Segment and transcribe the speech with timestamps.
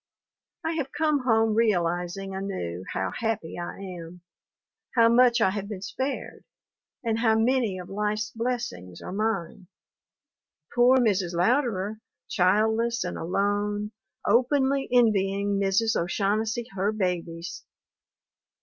[0.65, 4.21] I have come home realizing anew how happy I am,
[4.95, 6.43] how much I have been spared,
[7.03, 9.67] and how many of life's blessings are mine.
[10.73, 11.33] Poor Mrs.
[11.35, 13.91] Louderer, childless and alone,
[14.25, 15.95] openly envying Mrs.
[15.95, 17.63] O'Shaughnessy her babies!